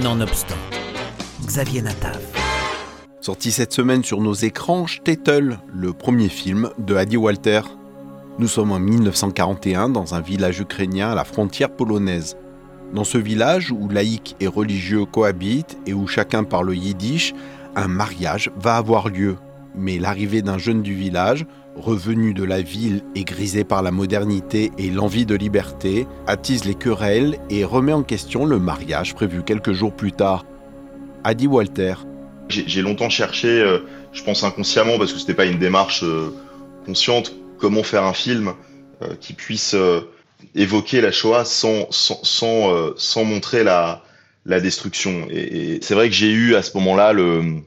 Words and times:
Nonobstant, 0.00 0.56
Xavier 1.44 1.82
Natav. 1.82 2.18
Sorti 3.20 3.52
cette 3.52 3.74
semaine 3.74 4.02
sur 4.02 4.22
nos 4.22 4.32
écrans, 4.32 4.86
Shtetl, 4.86 5.58
le 5.70 5.92
premier 5.92 6.30
film 6.30 6.70
de 6.78 6.96
Adi 6.96 7.18
Walter. 7.18 7.60
Nous 8.38 8.48
sommes 8.48 8.72
en 8.72 8.78
1941 8.78 9.90
dans 9.90 10.14
un 10.14 10.22
village 10.22 10.60
ukrainien 10.60 11.10
à 11.10 11.14
la 11.14 11.24
frontière 11.24 11.68
polonaise. 11.70 12.38
Dans 12.94 13.04
ce 13.04 13.18
village 13.18 13.70
où 13.70 13.86
laïcs 13.90 14.34
et 14.40 14.46
religieux 14.46 15.04
cohabitent 15.04 15.76
et 15.86 15.92
où 15.92 16.06
chacun 16.06 16.42
parle 16.42 16.74
yiddish, 16.74 17.34
un 17.76 17.88
mariage 17.88 18.50
va 18.56 18.76
avoir 18.76 19.10
lieu. 19.10 19.36
Mais 19.74 19.98
l'arrivée 19.98 20.40
d'un 20.40 20.56
jeune 20.56 20.80
du 20.80 20.94
village, 20.94 21.44
revenu 21.76 22.34
de 22.34 22.44
la 22.44 22.62
ville 22.62 23.02
et 23.14 23.24
grisé 23.24 23.64
par 23.64 23.82
la 23.82 23.90
modernité 23.90 24.70
et 24.78 24.90
l'envie 24.90 25.26
de 25.26 25.34
liberté, 25.34 26.06
attise 26.26 26.64
les 26.64 26.74
querelles 26.74 27.38
et 27.50 27.64
remet 27.64 27.92
en 27.92 28.02
question 28.02 28.44
le 28.44 28.58
mariage 28.58 29.14
prévu 29.14 29.42
quelques 29.42 29.72
jours 29.72 29.94
plus 29.94 30.12
tard. 30.12 30.44
Adi 31.24 31.46
Walter, 31.46 31.94
j'ai 32.48 32.82
longtemps 32.82 33.08
cherché, 33.08 33.48
euh, 33.48 33.78
je 34.12 34.22
pense 34.22 34.44
inconsciemment, 34.44 34.98
parce 34.98 35.12
que 35.12 35.18
c'était 35.18 35.34
pas 35.34 35.46
une 35.46 35.58
démarche 35.58 36.02
euh, 36.04 36.30
consciente, 36.84 37.34
comment 37.58 37.82
faire 37.82 38.04
un 38.04 38.12
film 38.12 38.52
euh, 39.02 39.14
qui 39.20 39.32
puisse 39.32 39.74
évoquer 40.54 41.00
la 41.00 41.12
Shoah 41.12 41.44
sans, 41.44 41.86
sans, 41.90 42.22
sans, 42.22 42.92
sans 42.96 43.24
montrer 43.24 43.64
la, 43.64 44.02
la 44.44 44.60
destruction. 44.60 45.26
Et, 45.30 45.78
c'est 45.82 45.94
vrai 45.94 46.08
que 46.08 46.14
j'ai 46.14 46.30
eu 46.30 46.54
à 46.54 46.62
ce 46.62 46.76
moment-là 46.76 47.12
le, 47.12 47.62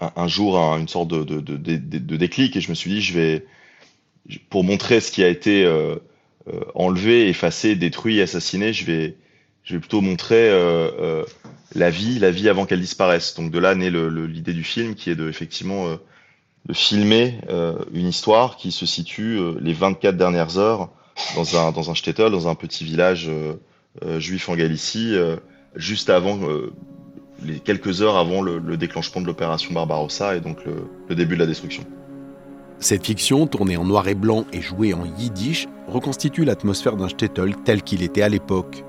un, 0.00 0.28
jour 0.28 0.56
une 0.56 0.88
sorte 0.88 1.08
de, 1.08 1.24
de, 1.24 1.40
de, 1.40 1.76
de, 1.76 2.16
déclic 2.16 2.56
et 2.56 2.60
je 2.60 2.70
me 2.70 2.74
suis 2.74 2.90
dit, 2.90 3.02
je 3.02 3.14
vais, 3.14 3.46
pour 4.50 4.64
montrer 4.64 5.00
ce 5.00 5.10
qui 5.10 5.24
a 5.24 5.28
été 5.28 5.66
enlevé, 6.74 7.28
effacé, 7.28 7.74
détruit, 7.76 8.20
assassiné, 8.20 8.72
je 8.72 8.84
vais, 8.84 9.16
je 9.68 9.74
vais 9.74 9.80
plutôt 9.80 10.00
montrer 10.00 10.48
euh, 10.48 10.90
euh, 10.98 11.24
la 11.74 11.90
vie, 11.90 12.18
la 12.18 12.30
vie 12.30 12.48
avant 12.48 12.64
qu'elle 12.64 12.80
disparaisse. 12.80 13.34
Donc 13.34 13.50
de 13.50 13.58
là 13.58 13.74
naît 13.74 13.90
l'idée 13.90 14.54
du 14.54 14.64
film, 14.64 14.94
qui 14.94 15.10
est 15.10 15.14
de 15.14 15.28
effectivement 15.28 15.88
euh, 15.88 15.96
de 16.64 16.72
filmer 16.72 17.38
une 17.94 18.08
histoire 18.08 18.56
qui 18.56 18.72
se 18.72 18.84
situe 18.84 19.38
les 19.60 19.72
24 19.72 20.16
dernières 20.16 20.58
heures 20.58 20.90
dans 21.34 21.56
un 21.56 21.72
dans 21.72 21.90
un 21.90 21.94
shtetl, 21.94 22.30
dans 22.30 22.48
un 22.48 22.54
petit 22.54 22.84
village 22.84 23.30
juif 24.18 24.50
en 24.50 24.56
Galicie, 24.56 25.14
juste 25.76 26.10
avant 26.10 26.38
les 27.44 27.60
quelques 27.60 28.02
heures 28.02 28.16
avant 28.16 28.42
le, 28.42 28.76
déclenchement 28.76 29.20
de 29.20 29.26
l'opération 29.26 29.72
Barbarossa 29.72 30.36
et 30.36 30.40
donc 30.40 30.58
le 30.64 31.14
début 31.14 31.34
de 31.34 31.40
la 31.40 31.46
destruction. 31.46 31.84
Cette 32.80 33.04
fiction, 33.04 33.48
tournée 33.48 33.76
en 33.76 33.84
noir 33.84 34.06
et 34.06 34.14
blanc 34.14 34.44
et 34.52 34.60
jouée 34.60 34.94
en 34.94 35.04
yiddish, 35.04 35.66
reconstitue 35.88 36.44
l'atmosphère 36.44 36.96
d'un 36.96 37.08
shtetl 37.08 37.54
tel 37.64 37.82
qu'il 37.82 38.04
était 38.04 38.22
à 38.22 38.28
l'époque. 38.28 38.84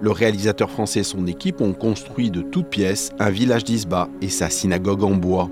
Le 0.00 0.12
réalisateur 0.12 0.70
français 0.70 1.00
et 1.00 1.04
son 1.04 1.26
équipe 1.26 1.60
ont 1.60 1.72
construit 1.72 2.30
de 2.30 2.40
toutes 2.40 2.68
pièces 2.68 3.10
un 3.18 3.30
village 3.30 3.64
d'Isba 3.64 4.08
et 4.20 4.28
sa 4.28 4.48
synagogue 4.48 5.02
en 5.02 5.16
bois. 5.16 5.50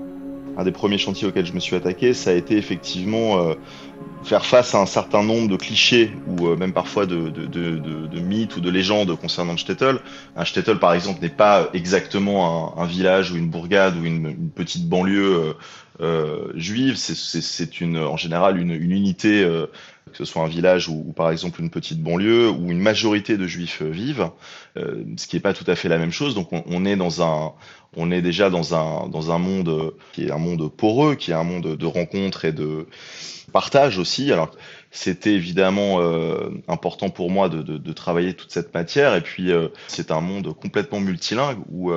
Un 0.57 0.63
des 0.63 0.71
premiers 0.71 0.97
chantiers 0.97 1.27
auxquels 1.27 1.45
je 1.45 1.53
me 1.53 1.59
suis 1.59 1.75
attaqué, 1.75 2.13
ça 2.13 2.29
a 2.29 2.33
été 2.33 2.55
effectivement 2.55 3.39
euh, 3.39 3.55
faire 4.23 4.45
face 4.45 4.75
à 4.75 4.79
un 4.79 4.85
certain 4.85 5.23
nombre 5.23 5.49
de 5.49 5.55
clichés 5.55 6.11
ou 6.27 6.47
euh, 6.47 6.55
même 6.55 6.73
parfois 6.73 7.05
de, 7.05 8.19
mythes 8.19 8.55
ou 8.57 8.61
de 8.61 8.69
légendes 8.69 9.15
concernant 9.19 9.57
Stettel. 9.57 9.99
Un 10.35 10.45
Stettel, 10.45 10.79
par 10.79 10.93
exemple, 10.93 11.21
n'est 11.21 11.29
pas 11.29 11.69
exactement 11.73 12.77
un, 12.79 12.85
village 12.85 13.31
ou 13.31 13.37
une 13.37 13.49
bourgade 13.49 13.97
ou 13.97 14.05
une, 14.05 14.49
petite 14.49 14.87
banlieue 14.87 15.55
euh, 16.01 16.51
juive. 16.55 16.95
C'est 16.95 17.81
une, 17.81 17.97
en 17.97 18.17
général 18.17 18.59
une, 18.59 18.71
unité 18.71 19.45
que 20.11 20.17
ce 20.17 20.25
soit 20.25 20.43
un 20.43 20.47
village 20.47 20.89
ou, 20.89 21.13
par 21.15 21.31
exemple 21.31 21.61
une 21.61 21.69
petite 21.69 22.01
banlieue 22.01 22.49
où 22.49 22.69
une 22.69 22.79
majorité 22.79 23.37
de 23.37 23.47
juifs 23.47 23.81
vivent, 23.81 24.29
euh, 24.77 25.03
ce 25.17 25.27
qui 25.27 25.35
n'est 25.35 25.41
pas 25.41 25.53
tout 25.53 25.63
à 25.67 25.75
fait 25.75 25.89
la 25.89 25.97
même 25.97 26.11
chose. 26.11 26.35
Donc 26.35 26.49
on, 26.51 26.85
est 26.85 26.95
dans 26.95 27.23
un, 27.23 27.53
on 27.95 28.11
est 28.11 28.21
déjà 28.21 28.49
dans 28.49 28.75
un 28.75 29.07
dans 29.07 29.31
un 29.31 29.37
monde 29.37 29.93
qui 30.13 30.25
est 30.25 30.31
un 30.31 30.37
monde 30.37 30.71
poreux, 30.71 31.15
qui 31.15 31.31
est 31.31 31.35
un 31.35 31.43
monde 31.43 31.75
de 31.75 31.85
rencontres 31.85 32.45
et 32.45 32.51
de 32.51 32.87
partage 33.51 33.97
aussi. 33.97 34.31
Alors 34.31 34.51
c'était 34.91 35.33
évidemment 35.33 36.01
euh, 36.01 36.49
important 36.67 37.09
pour 37.09 37.31
moi 37.31 37.49
de, 37.49 37.93
travailler 37.93 38.33
toute 38.33 38.51
cette 38.51 38.73
matière. 38.73 39.15
Et 39.15 39.21
puis 39.21 39.51
euh, 39.51 39.69
c'est 39.87 40.11
un 40.11 40.21
monde 40.21 40.53
complètement 40.53 40.99
multilingue 40.99 41.59
où 41.69 41.91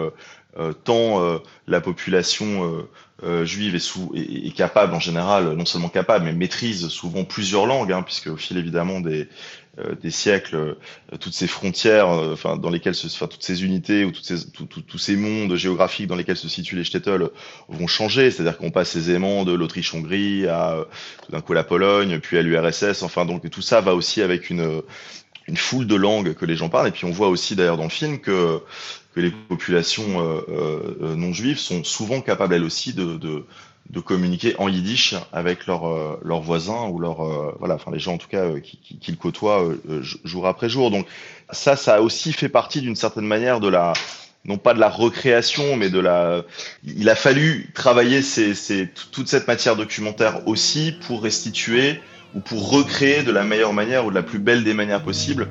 tant 0.84 1.41
la 1.66 1.81
population 1.81 2.87
euh, 3.22 3.44
juive 3.44 3.76
est, 3.76 3.78
sous, 3.78 4.12
est, 4.15 4.54
capable 4.54 4.92
en 4.92 4.98
général, 4.98 5.53
non 5.54 5.65
seulement 5.65 5.88
capable, 5.88 6.25
mais 6.25 6.32
maîtrise 6.32 6.88
souvent 6.88 7.25
plusieurs 7.25 7.65
langues, 7.65 7.92
hein, 7.92 8.03
puisque 8.03 8.26
au 8.26 8.37
fil 8.37 8.59
évidemment 8.59 9.00
des, 9.00 9.28
euh, 9.78 9.94
des 9.94 10.10
siècles, 10.10 10.56
euh, 10.56 10.75
toutes 11.20 11.32
ces 11.32 11.47
frontières, 11.47 12.09
enfin 12.09 12.56
dans 12.56 12.70
lesquelles 12.70 12.97
se, 12.97 13.06
toutes 13.25 13.42
ces 13.42 13.65
unités 13.65 14.04
ou 14.04 14.10
toutes 14.10 14.25
ces, 14.25 14.50
tous 14.50 14.98
ces 14.98 15.16
mondes 15.16 15.54
géographiques 15.54 16.09
dans 16.09 16.16
lesquels 16.16 16.37
se 16.37 16.48
situent 16.48 16.75
les 16.75 16.82
shtetl 16.82 17.31
vont 17.69 17.86
changer. 17.86 18.32
C'est-à-dire 18.32 18.59
qu'on 18.59 18.72
passe 18.72 18.97
aisément 18.97 19.44
de 19.44 19.53
l'Autriche-Hongrie 19.53 20.48
à 20.48 20.84
tout 21.25 21.31
d'un 21.31 21.41
coup 21.41 21.53
la 21.53 21.65
Pologne, 21.65 22.19
puis 22.19 22.36
à 22.36 22.42
l'URSS. 22.42 23.04
Enfin 23.04 23.25
donc 23.25 23.48
tout 23.48 23.62
ça 23.62 23.81
va 23.81 23.94
aussi 23.94 24.22
avec 24.22 24.50
une 24.50 24.82
une 25.47 25.56
foule 25.56 25.87
de 25.87 25.94
langues 25.94 26.34
que 26.34 26.44
les 26.44 26.56
gens 26.56 26.69
parlent. 26.69 26.88
Et 26.88 26.93
puis 26.93 27.05
on 27.05 27.10
voit 27.10 27.28
aussi 27.28 27.56
d'ailleurs 27.56 27.77
dans 27.77 27.84
le 27.84 27.88
film 27.91 28.19
que 28.19 28.60
que 29.15 29.21
les 29.21 29.31
populations 29.31 30.21
euh, 30.21 30.41
euh, 30.49 31.15
non 31.15 31.32
juives 31.32 31.59
sont 31.59 31.84
souvent 31.84 32.21
capables 32.21 32.55
elles 32.55 32.65
aussi 32.65 32.94
de, 32.94 33.16
de, 33.16 33.44
de 33.91 34.00
communiquer 34.00 34.56
en 34.59 34.69
yiddish 34.69 35.15
avec 35.33 35.66
leurs 35.66 35.87
euh, 35.87 36.21
leurs 36.25 36.41
voisins 36.41 36.88
ou 36.88 36.99
leurs 36.99 37.22
voilà 37.59 37.77
enfin 37.77 37.93
les 37.93 38.00
gens 38.00 38.15
en 38.15 38.19
tout 38.19 38.28
cas 38.28 38.59
qui, 38.59 38.78
qui, 38.78 38.99
qui 38.99 39.10
le 39.12 39.16
côtoient 39.16 39.65
jour 40.25 40.47
après 40.47 40.69
jour 40.69 40.91
donc 40.91 41.06
ça 41.50 41.77
ça 41.77 41.97
a 41.97 42.00
aussi 42.00 42.33
fait 42.33 42.49
partie 42.49 42.81
d'une 42.81 42.97
certaine 42.97 43.27
manière 43.27 43.60
de 43.60 43.69
la 43.69 43.93
non 44.44 44.59
pas 44.59 44.75
de 44.75 44.81
la 44.81 44.88
recréation 44.88 45.77
mais 45.77 45.91
de 45.91 46.00
la 46.00 46.43
il 46.84 47.09
a 47.09 47.15
fallu 47.15 47.71
travailler 47.72 48.21
ces, 48.21 48.54
ces, 48.54 48.88
toute 49.12 49.28
cette 49.28 49.47
matière 49.47 49.77
documentaire 49.77 50.47
aussi 50.49 50.93
pour 51.06 51.22
restituer 51.22 52.00
ou 52.34 52.41
pour 52.41 52.71
recréer 52.71 53.22
de 53.22 53.33
la 53.33 53.45
meilleure 53.45 53.72
manière 53.72 54.06
ou 54.06 54.11
de 54.11 54.15
la 54.15 54.22
plus 54.22 54.39
belle 54.39 54.65
des 54.65 54.75
manières 54.75 55.03
possibles 55.03 55.49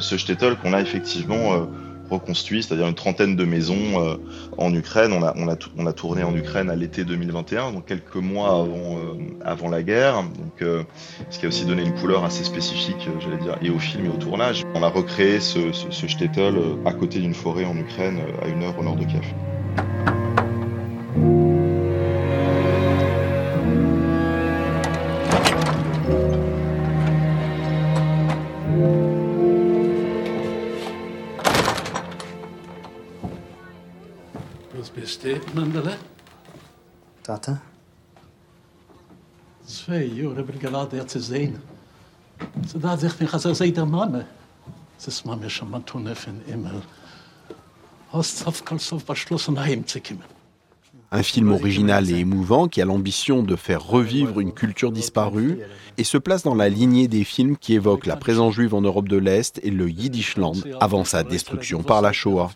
ce 0.00 0.16
shtetl 0.16 0.56
qu'on 0.56 0.72
a 0.72 0.80
effectivement 0.80 1.68
reconstruit, 2.10 2.62
c'est-à-dire 2.62 2.86
une 2.86 2.94
trentaine 2.94 3.36
de 3.36 3.44
maisons 3.44 4.02
euh, 4.02 4.16
en 4.56 4.74
Ukraine. 4.74 5.12
On 5.12 5.22
a, 5.22 5.34
on, 5.36 5.48
a, 5.48 5.56
on 5.76 5.86
a 5.86 5.92
tourné 5.92 6.22
en 6.22 6.34
Ukraine 6.34 6.70
à 6.70 6.76
l'été 6.76 7.04
2021, 7.04 7.72
donc 7.72 7.86
quelques 7.86 8.16
mois 8.16 8.48
avant, 8.48 8.98
euh, 8.98 9.14
avant 9.44 9.68
la 9.68 9.82
guerre, 9.82 10.22
donc, 10.22 10.62
euh, 10.62 10.82
ce 11.30 11.38
qui 11.38 11.46
a 11.46 11.48
aussi 11.48 11.64
donné 11.64 11.82
une 11.82 11.94
couleur 11.94 12.24
assez 12.24 12.44
spécifique, 12.44 13.08
j'allais 13.20 13.42
dire, 13.42 13.56
et 13.62 13.70
au 13.70 13.78
film 13.78 14.06
et 14.06 14.08
au 14.08 14.16
tournage. 14.16 14.64
On 14.74 14.82
a 14.82 14.88
recréé 14.88 15.40
ce, 15.40 15.72
ce, 15.72 15.90
ce 15.90 16.06
shtetl 16.06 16.54
à 16.84 16.92
côté 16.92 17.18
d'une 17.20 17.34
forêt 17.34 17.64
en 17.64 17.76
Ukraine, 17.76 18.20
à 18.42 18.48
une 18.48 18.62
heure 18.62 18.78
au 18.78 18.82
nord 18.82 18.96
de 18.96 19.04
Kiev. 19.04 19.24
Bist 35.22 35.54
Mandele? 35.54 35.96
Tata? 37.22 37.60
Twee 39.66 40.14
jaar 40.14 40.36
heb 40.36 40.48
ik 40.48 40.60
geladen 40.60 41.06
te 41.06 41.20
zien. 41.20 41.56
Ze 42.68 42.78
daar 42.78 42.98
zegt 42.98 43.20
niet, 43.20 43.30
ze 43.40 43.54
zei 43.54 43.72
de 43.72 43.84
Mama. 43.84 44.26
Ze 44.96 45.08
is 45.08 45.22
Mama 45.22 45.48
schon 45.48 45.70
mal 45.70 45.82
tun 45.84 46.06
in 46.06 46.42
Himmel. 46.46 46.80
Hast 48.08 48.46
auf 48.46 48.62
Kalsov 48.64 49.04
beschlossen, 49.04 49.56
heimzukommen. 49.56 50.24
Un 51.10 51.22
film 51.22 51.52
original 51.52 52.10
et 52.10 52.18
émouvant 52.18 52.68
qui 52.68 52.82
a 52.82 52.84
l'ambition 52.84 53.42
de 53.42 53.56
faire 53.56 53.82
revivre 53.82 54.40
une 54.40 54.52
culture 54.52 54.92
disparue 54.92 55.58
et 55.96 56.04
se 56.04 56.18
place 56.18 56.42
dans 56.42 56.54
la 56.54 56.68
lignée 56.68 57.08
des 57.08 57.24
films 57.24 57.56
qui 57.56 57.72
évoquent 57.74 58.04
la 58.06 58.16
présence 58.16 58.54
juive 58.54 58.74
en 58.74 58.82
Europe 58.82 59.08
de 59.08 59.16
l'Est 59.16 59.58
et 59.62 59.70
le 59.70 59.88
Yiddishland 59.88 60.56
avant 60.80 61.04
sa 61.04 61.22
destruction 61.22 61.82
par 61.82 62.02
la 62.02 62.12
Shoah. 62.12 62.50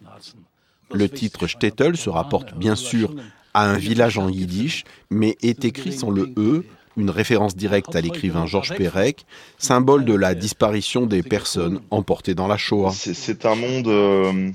Le 0.93 1.09
titre 1.09 1.47
Shtetl 1.47 1.97
se 1.97 2.11
rapporte 2.11 2.55
bien 2.55 2.77
sûr 2.77 3.15
à 3.55 3.69
un 3.69 3.77
village 3.77 4.19
en 4.19 4.29
yiddish, 4.29 4.85
mais 5.11 5.37
est 5.43 5.65
écrit 5.65 5.93
sans 5.93 6.11
le 6.11 6.33
E, 6.37 6.65
une 6.97 7.11
référence 7.11 7.57
directe 7.57 7.95
à 7.97 8.01
l'écrivain 8.01 8.47
Georges 8.47 8.75
Perec, 8.75 9.25
symbole 9.59 10.05
de 10.05 10.15
la 10.15 10.35
disparition 10.35 11.07
des 11.07 11.23
personnes 11.23 11.81
emportées 11.91 12.35
dans 12.35 12.49
la 12.49 12.57
Shoah. 12.57 12.93
C'est 12.93 13.47
un 13.47 13.55
monde 13.55 13.89
euh, 13.89 14.51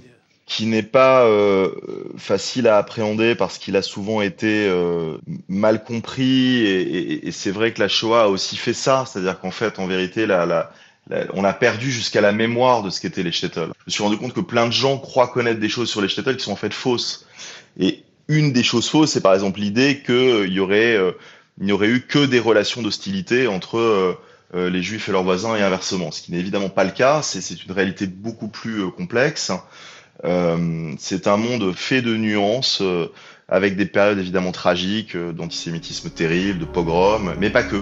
qui 0.46 0.66
n'est 0.66 0.84
pas 0.84 1.26
euh, 1.26 1.72
facile 2.18 2.68
à 2.68 2.78
appréhender 2.78 3.36
parce 3.36 3.58
qu'il 3.58 3.76
a 3.76 3.82
souvent 3.82 4.22
été 4.22 4.68
euh, 4.68 5.18
mal 5.50 5.84
compris 5.84 6.66
et, 6.66 7.32
c'est 7.32 7.52
vrai 7.52 7.74
que 7.74 7.80
la 7.80 7.88
Shoah 7.88 8.24
a 8.24 8.28
aussi 8.28 8.56
fait 8.56 8.74
ça, 8.74 9.06
c'est-à-dire 9.06 9.40
qu'en 9.40 9.52
fait, 9.52 9.80
en 9.80 9.88
vérité, 9.88 10.26
la, 10.26 10.46
la, 10.46 10.72
on 11.34 11.44
a 11.44 11.54
perdu 11.54 11.92
jusqu'à 11.92 12.22
la 12.22 12.32
mémoire 12.32 12.84
de 12.84 12.90
ce 12.90 13.00
qu'étaient 13.00 13.24
les 13.24 13.32
shtetl. 13.32 13.70
Je 13.80 13.84
me 13.88 13.92
suis 13.92 14.04
rendu 14.04 14.18
compte 14.18 14.34
que 14.34 14.42
plein 14.42 14.68
de 14.68 14.74
gens 14.74 14.98
croient 14.98 15.28
connaître 15.28 15.60
des 15.60 15.70
choses 15.70 15.90
sur 15.90 16.02
les 16.02 16.10
shtetl 16.10 16.36
qui 16.36 16.44
sont 16.44 16.52
en 16.52 16.58
fait 16.58 16.74
fausses. 16.74 17.26
Et 17.80 18.04
une 18.28 18.52
des 18.52 18.64
choses 18.64 18.90
fausses, 18.90 19.12
c'est 19.12 19.22
par 19.22 19.34
exemple 19.34 19.60
l'idée 19.60 20.02
qu'il 20.06 20.16
euh, 20.16 20.48
euh, 20.72 21.12
n'y 21.60 21.72
aurait 21.72 21.88
eu 21.88 22.02
que 22.02 22.26
des 22.26 22.40
relations 22.40 22.82
d'hostilité 22.82 23.48
entre 23.48 23.78
euh, 23.78 24.70
les 24.70 24.82
juifs 24.82 25.08
et 25.10 25.12
leurs 25.12 25.24
voisins 25.24 25.56
et 25.56 25.62
inversement. 25.62 26.12
Ce 26.12 26.22
qui 26.22 26.32
n'est 26.32 26.40
évidemment 26.40 26.70
pas 26.70 26.84
le 26.84 26.92
cas. 26.92 27.22
C'est 27.22 27.64
une 27.64 27.72
réalité 27.72 28.08
beaucoup 28.08 28.48
plus 28.48 28.90
complexe. 28.92 29.52
c'est 30.24 31.28
un 31.28 31.38
monde 31.38 31.74
fait 31.76 32.02
de 32.02 32.16
nuances, 32.16 32.82
avec 33.50 33.76
des 33.76 33.86
périodes 33.86 34.20
évidemment 34.20 34.52
tragiques, 34.52 35.16
d'antisémitisme 35.18 36.10
terrible, 36.10 36.60
de 36.60 36.66
pogroms, 36.66 37.36
mais 37.40 37.50
pas 37.50 37.64
que. 37.64 37.82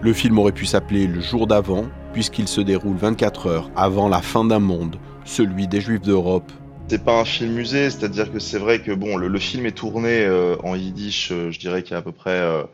Le 0.00 0.12
film 0.12 0.38
aurait 0.38 0.52
pu 0.52 0.66
s'appeler 0.66 1.06
Le 1.06 1.20
jour 1.20 1.46
d'avant, 1.46 1.88
puisqu'il 2.18 2.48
se 2.48 2.60
déroule 2.60 2.96
24 2.96 3.46
heures 3.46 3.70
avant 3.76 4.08
la 4.08 4.20
fin 4.20 4.44
d'un 4.44 4.58
monde, 4.58 4.96
celui 5.24 5.68
des 5.68 5.80
Juifs 5.80 6.00
d'Europe. 6.00 6.50
C'est 6.88 7.04
pas 7.04 7.20
un 7.20 7.24
film 7.24 7.52
musée, 7.52 7.90
c'est-à-dire 7.90 8.32
que 8.32 8.40
c'est 8.40 8.58
vrai 8.58 8.82
que 8.82 8.90
bon, 8.90 9.16
le, 9.16 9.38
film 9.38 9.66
est 9.66 9.76
tourné 9.76 10.24
euh, 10.24 10.56
en 10.64 10.74
yiddish, 10.74 11.30
euh, 11.30 11.52
je 11.52 11.60
dirais 11.60 11.84
qu'il 11.84 11.92
y 11.92 11.94
a 11.94 11.98
à 11.98 12.02
peu 12.02 12.10
près 12.10 12.32
euh, 12.32 12.64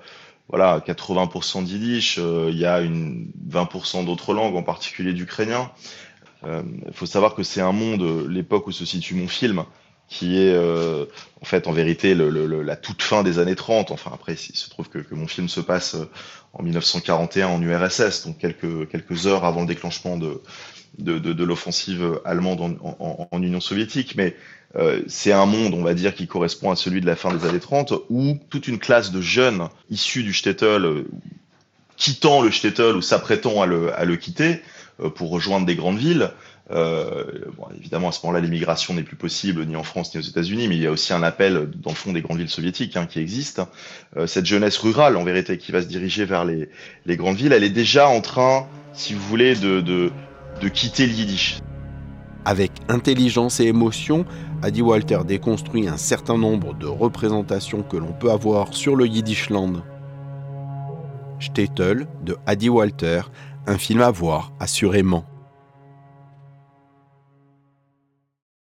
voilà 0.49 0.79
80% 0.79 1.63
d'yiddish, 1.63 2.17
il 2.17 2.59
y 2.59 2.65
a 2.65 2.81
une 2.81 3.33
20% 3.51 4.07
d'autres 4.07 4.33
langues, 4.33 4.57
en 4.57 4.63
particulier 4.63 5.13
d'ukrainien. 5.13 5.71
Il 6.47 6.95
faut 6.95 7.05
savoir 7.05 7.35
que 7.35 7.43
c'est 7.43 7.61
un 7.61 7.73
monde, 7.73 8.27
l'époque 8.27 8.67
où 8.67 8.73
se 8.73 8.87
situe 8.87 9.15
mon 9.15 9.29
film, 9.29 9.65
qui 10.09 10.39
est 10.39 10.53
euh, 10.53 11.07
en 11.41 11.45
fait 11.45 11.67
en 11.67 11.73
vérité 11.73 12.15
la 12.15 12.77
toute 12.77 13.03
fin 13.03 13.23
des 13.23 13.39
années 13.39 13.57
30. 13.57 13.91
Enfin 13.91 14.11
après, 14.15 14.35
il 14.35 14.57
se 14.57 14.69
trouve 14.71 14.89
que, 14.89 14.99
mon 15.13 15.27
film 15.27 15.49
se 15.49 15.61
passe 15.61 15.95
euh, 15.95 16.11
en 16.53 16.63
1941 16.63 17.49
en 17.49 17.63
URSS, 17.63 18.27
donc 18.27 18.39
quelques, 18.39 19.27
heures 19.27 19.45
avant 19.45 19.63
le 19.63 19.67
déclenchement 19.67 20.17
de, 20.17 21.45
l'offensive 21.45 22.21
allemande 22.25 22.79
en, 22.83 23.43
Union 23.43 23.61
soviétique. 23.61 24.15
Mais 24.17 24.37
euh, 24.77 25.03
c'est 25.09 25.33
un 25.33 25.47
monde, 25.47 25.75
on 25.75 25.83
va 25.83 25.95
dire, 25.95 26.15
qui 26.15 26.27
correspond 26.27 26.71
à 26.71 26.77
celui 26.77 27.01
de 27.01 27.07
la 27.07 27.17
fin 27.17 27.33
des 27.35 27.47
années 27.49 27.61
30, 27.61 27.95
où 28.11 28.39
toute 28.51 28.69
une 28.69 28.79
classe 28.79 29.11
de 29.11 29.21
jeunes 29.21 29.69
issus 29.91 30.23
du 30.23 30.33
shtetl, 30.33 31.05
quittant 31.97 32.43
le 32.43 32.51
shtetl 32.51 32.97
ou 32.97 33.03
s'apprêtant 33.03 33.63
à 33.63 33.67
le, 33.67 34.17
quitter 34.17 34.61
pour 35.17 35.31
rejoindre 35.31 35.67
des 35.67 35.75
grandes 35.75 35.99
villes, 35.99 36.31
euh, 36.71 37.25
évidemment, 37.79 38.09
à 38.09 38.13
ce 38.13 38.25
moment-là, 38.25 38.41
l'immigration 38.41 38.95
n'est 38.95 39.03
plus 39.03 39.17
possible 39.17 39.65
ni 39.67 39.77
en 39.77 39.83
France 39.83 40.15
ni 40.15 40.21
aux 40.21 40.25
États-Unis, 40.25 40.69
mais 40.69 40.77
il 40.77 40.83
y 40.83 40.87
a 40.87 40.91
aussi 40.91 41.13
un 41.13 41.23
appel 41.23 41.71
dans 41.77 41.91
le 41.91 41.97
fond 41.97 42.13
des 42.13 42.23
grandes 42.23 42.39
villes 42.39 42.49
soviétiques 42.49 42.97
hein, 42.97 43.07
qui 43.07 43.21
existe. 43.21 43.61
Euh, 44.17 44.27
cette 44.27 44.47
jeunesse 44.47 44.79
rurale, 44.79 45.17
en 45.17 45.25
vérité, 45.25 45.59
qui 45.59 45.73
va 45.73 45.83
se 45.83 45.87
diriger 45.87 46.25
vers 46.25 46.45
les, 46.45 46.69
grandes 47.17 47.37
villes, 47.37 47.53
elle 47.53 47.65
est 47.65 47.71
déjà 47.71 48.09
en 48.09 48.21
train, 48.21 48.67
si 48.95 49.13
vous 49.13 49.21
voulez, 49.21 49.55
de, 49.55 50.11
quitter 50.73 51.07
le 51.07 51.13
yiddish. 51.13 51.59
Avec 52.47 52.73
intelligence 52.89 53.61
et 53.61 53.65
émotion, 53.65 54.25
Adi 54.63 54.83
Walter 54.83 55.19
déconstruit 55.27 55.89
un 55.89 55.97
certain 55.97 56.39
nombre 56.39 56.75
de 56.75 56.87
représentations 56.87 57.83
que 57.83 57.97
l'on 57.97 58.13
peut 58.13 58.31
avoir 58.31 58.75
sur 58.75 58.97
le 58.97 59.07
Yiddishland. 59.07 59.83
Shtetl 61.39 62.07
de 62.23 62.37
Adi 62.47 62.69
Walter, 62.69 63.23
un 63.67 63.79
film 63.79 64.01
à 64.03 64.11
voir 64.11 64.53
assurément. 64.61 65.25